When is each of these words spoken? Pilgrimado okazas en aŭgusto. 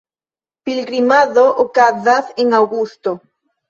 Pilgrimado 0.69 1.45
okazas 1.67 2.35
en 2.43 2.61
aŭgusto. 2.65 3.19